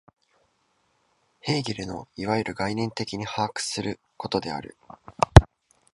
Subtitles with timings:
[1.41, 4.75] ヘーゲルのいわゆる概念的に把握することである。